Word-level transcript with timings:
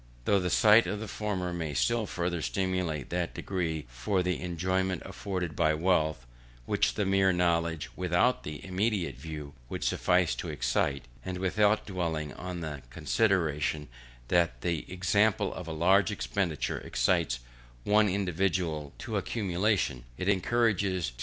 Though 0.25 0.39
the 0.39 0.49
sight 0.49 0.87
of 0.87 0.99
the 0.99 1.07
former 1.07 1.53
may 1.53 1.75
still 1.75 2.07
further 2.07 2.41
stimulate 2.41 3.11
that 3.11 3.35
desire 3.35 3.83
for 3.87 4.23
the 4.23 4.41
enjoyments 4.41 5.05
afforded 5.05 5.55
by 5.55 5.75
wealth, 5.75 6.25
which 6.65 6.95
the 6.95 7.05
mere 7.05 7.31
knowledge, 7.31 7.91
without 7.95 8.41
the 8.41 8.65
immediate 8.65 9.15
view, 9.15 9.53
would 9.69 9.83
suffice 9.83 10.33
to 10.37 10.49
excite 10.49 11.03
(and 11.23 11.37
without 11.37 11.85
dwelling 11.85 12.33
on 12.33 12.61
the 12.61 12.81
consideration 12.89 13.89
that 14.29 14.53
if 14.55 14.61
the 14.61 14.91
example 14.91 15.53
of 15.53 15.67
a 15.67 15.71
large 15.71 16.09
expenditure 16.09 16.79
excites 16.79 17.39
one 17.83 18.09
individual 18.09 18.93
to 18.97 19.17
accumulation, 19.17 20.05
it 20.17 20.27
encourages 20.27 21.11
t 21.11 21.17